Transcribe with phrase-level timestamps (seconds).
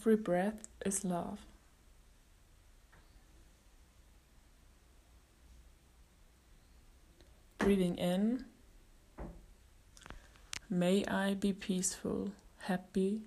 [0.00, 1.40] Every breath is love.
[7.58, 8.46] Breathing in,
[10.70, 13.20] may I be peaceful, happy,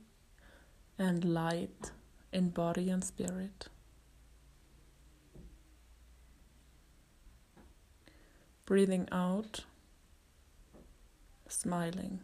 [0.97, 1.91] and light
[2.32, 3.68] in body and spirit.
[8.65, 9.65] Breathing out,
[11.47, 12.21] smiling.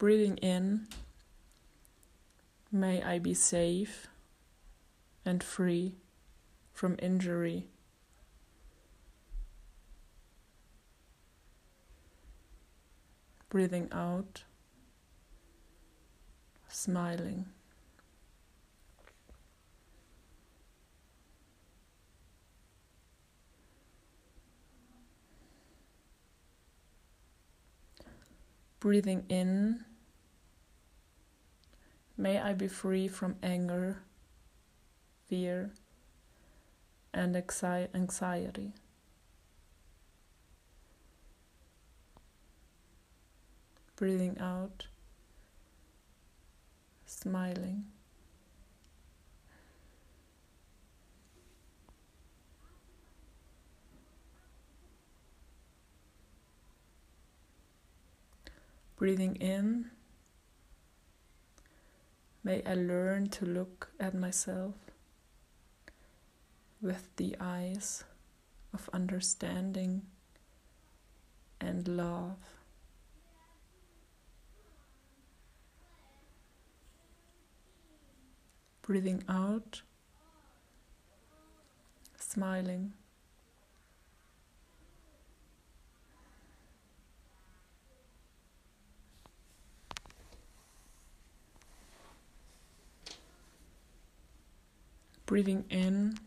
[0.00, 0.86] Breathing in,
[2.72, 4.06] may I be safe
[5.26, 5.96] and free
[6.72, 7.66] from injury.
[13.50, 14.44] Breathing out,
[16.66, 17.44] smiling.
[28.80, 29.84] Breathing in,
[32.20, 34.02] may I be free from anger,
[35.26, 35.72] fear,
[37.14, 38.74] and anxiety.
[43.96, 44.86] Breathing out,
[47.06, 47.86] smiling.
[58.96, 59.90] Breathing in,
[62.42, 64.74] may I learn to look at myself
[66.80, 68.04] with the eyes
[68.72, 70.02] of understanding
[71.60, 72.38] and love.
[78.82, 79.82] Breathing out,
[82.18, 82.94] smiling.
[95.30, 96.18] Breathing in,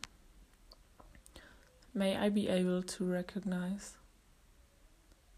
[1.93, 3.97] may I be able to recognize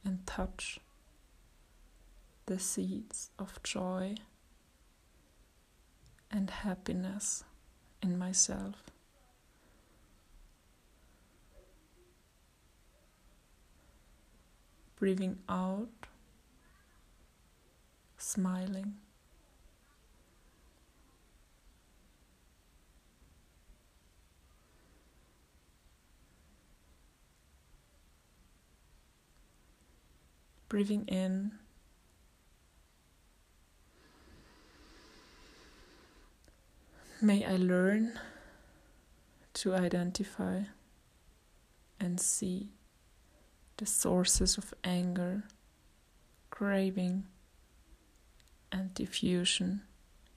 [0.03, 0.79] and touch
[2.45, 4.17] the seeds of joy
[6.29, 7.43] and happiness
[8.03, 8.75] in myself.
[14.99, 15.89] Breathing out,
[18.19, 18.97] smiling.
[30.67, 31.51] Breathing in.
[37.21, 38.19] May I learn
[39.53, 40.61] to identify
[41.99, 42.69] and see
[43.77, 45.43] the sources of anger,
[46.49, 47.25] craving,
[48.71, 49.81] and diffusion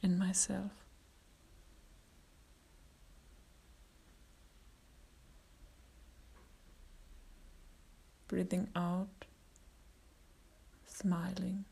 [0.03, 0.73] in myself.
[8.29, 9.25] Breathing out
[10.99, 11.65] smiling.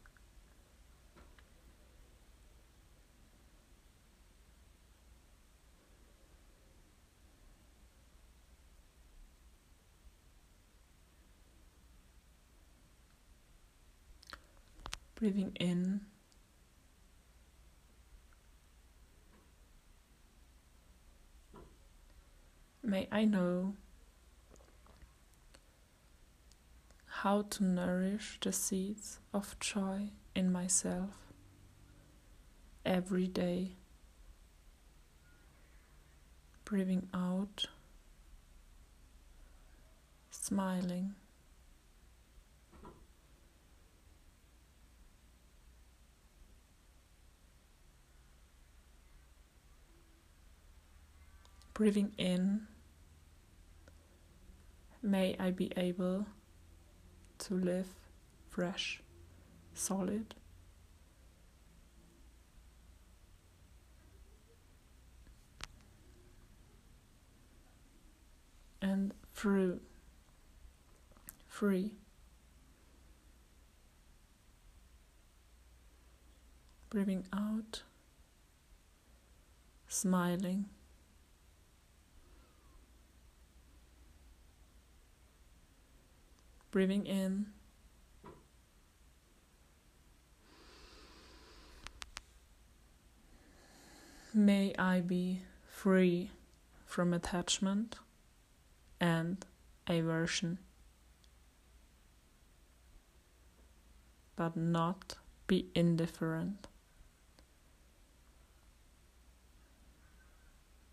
[15.17, 16.03] Breathing in.
[22.83, 23.75] May I know
[27.23, 31.09] how to nourish the seeds of joy in myself
[32.85, 33.73] every day.
[36.67, 37.65] Breathing out,
[40.31, 41.15] smiling.
[51.73, 52.67] Breathing in,
[55.03, 56.27] may I be able
[57.39, 57.87] to live
[58.49, 59.01] fresh,
[59.75, 60.35] solid.
[68.81, 69.81] And through
[71.47, 71.93] free.
[76.91, 77.83] Breathing out,
[79.89, 80.67] smiling.
[86.77, 87.47] Breathing in.
[94.35, 96.33] May I be free
[96.85, 97.97] from attachment
[99.01, 99.43] and
[99.87, 100.59] aversion.
[104.37, 106.69] but not be indifferent.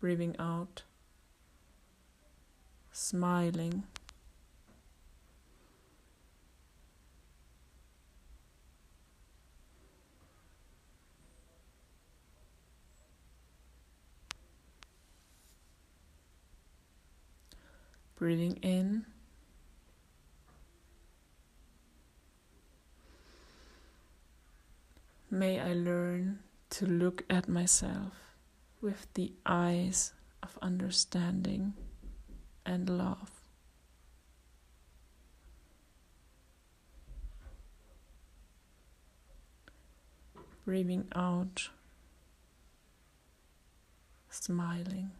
[0.00, 0.84] Breathing out,
[2.90, 3.84] smiling.
[18.16, 19.06] Breathing in.
[25.30, 26.38] May I learn
[26.70, 28.12] to look at myself
[28.80, 30.12] with the eyes
[30.42, 31.74] of understanding
[32.64, 33.30] and love.
[40.64, 41.68] Breathing out,
[44.30, 45.10] smiling.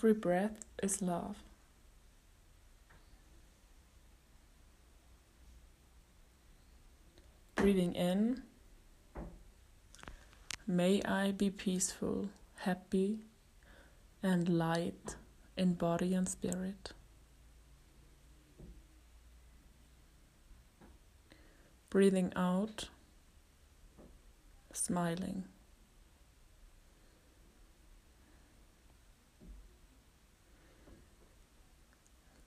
[0.00, 1.36] Every breath is love.
[7.54, 8.40] Breathing in,
[10.66, 12.30] may I be peaceful,
[12.60, 13.18] happy,
[14.22, 15.16] and light
[15.58, 16.94] in body and spirit.
[21.90, 22.88] Breathing out,
[24.72, 25.44] smiling.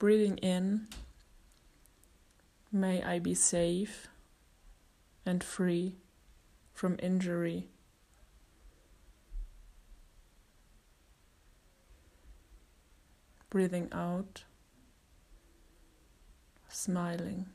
[0.04, 0.90] Breathing in,
[2.74, 4.10] may I be safe
[5.26, 5.96] and free
[6.74, 7.70] from injury.
[13.50, 14.44] Breathing out,
[16.68, 17.46] smiling.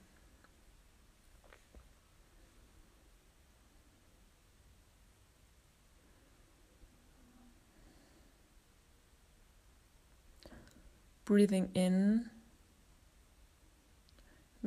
[11.27, 12.31] Breathing in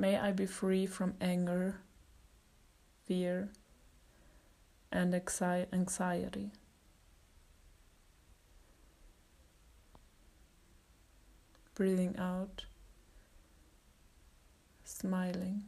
[0.02, 1.76] May I be free from anger,
[3.06, 3.50] fear,
[4.92, 6.50] and anxiety.
[11.76, 12.66] Breathing out,
[14.84, 15.66] smiling.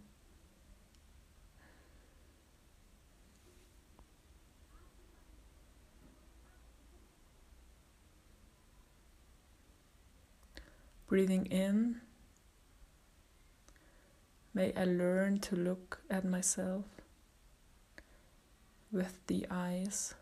[11.05, 12.01] Breathing in
[14.55, 16.85] May I learn to look at myself
[18.91, 20.13] with the eyes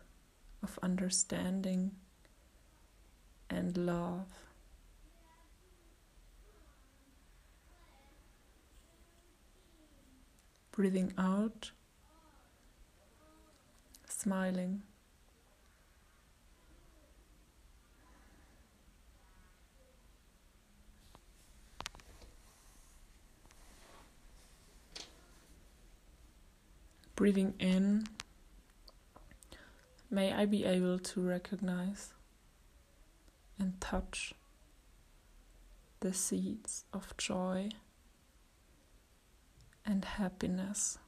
[0.62, 1.90] of understanding
[3.50, 4.28] and love.
[10.70, 11.72] Breathing out,
[14.08, 14.82] smiling.
[27.22, 28.08] Breathing in,
[30.10, 32.12] may I be able to recognize
[33.60, 34.34] and touch
[36.00, 37.68] the seeds of joy
[39.86, 40.98] and happiness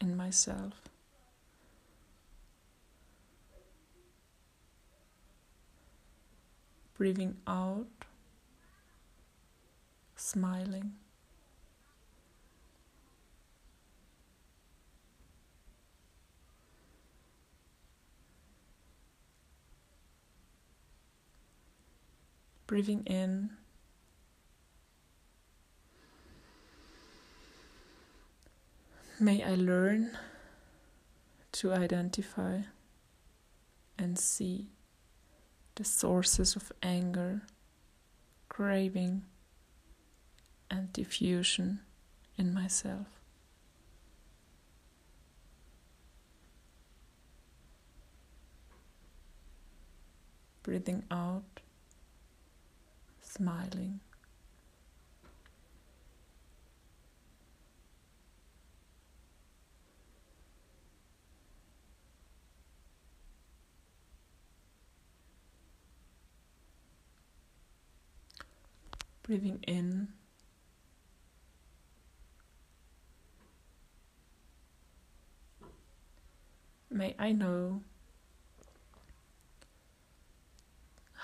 [0.00, 0.74] in myself.
[6.96, 7.88] Breathing out,
[10.14, 10.92] smiling.
[22.66, 23.50] Breathing in.
[29.18, 30.18] May I learn
[31.52, 32.60] to identify
[33.98, 34.68] and see
[35.76, 37.42] the sources of anger,
[38.48, 39.22] craving,
[40.70, 41.80] and diffusion
[42.36, 43.06] in myself.
[50.62, 51.60] Breathing out
[53.36, 54.00] smiling.
[69.22, 70.08] Breathing in.
[76.90, 77.82] May I know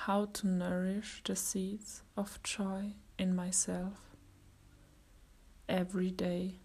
[0.07, 3.93] how to nourish the seeds of joy in myself
[5.69, 6.57] every day.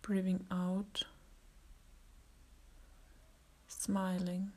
[0.00, 1.02] Breathing out,
[3.68, 4.50] smiling.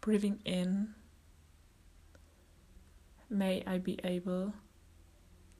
[0.00, 0.94] Breathing in,
[3.30, 4.52] may I be able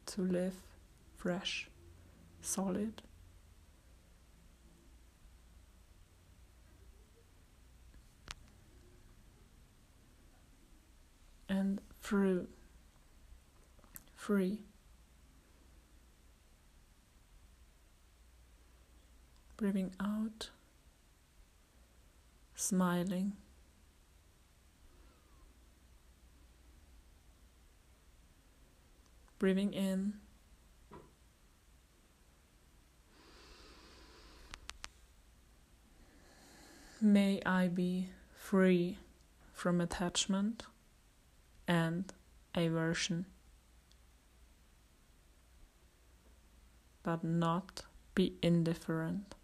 [0.06, 0.54] to live
[1.16, 1.68] fresh,
[2.40, 3.02] solid.
[11.48, 12.48] And through
[14.14, 14.60] free.
[19.56, 20.50] Breathing out,
[22.54, 23.32] smiling.
[29.46, 30.14] Breathing in.
[37.00, 38.98] May I be free
[39.52, 40.64] from attachment
[41.68, 42.12] and
[42.56, 43.26] aversion,
[47.04, 47.82] but not
[48.16, 49.36] be indifferent.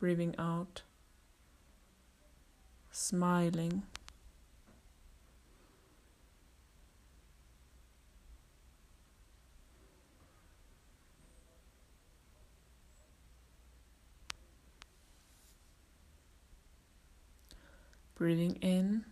[0.00, 0.82] Breathing out,
[2.90, 3.84] smiling.
[18.16, 19.04] Breathing in.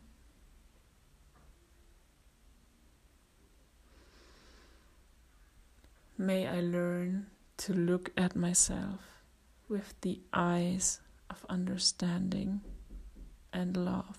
[6.16, 7.26] May I learn
[7.58, 9.00] to look at myself
[9.68, 12.62] with the eyes of understanding
[13.52, 14.16] and love.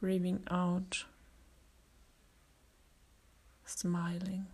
[0.00, 1.04] Breathing out,
[3.66, 4.46] smiling.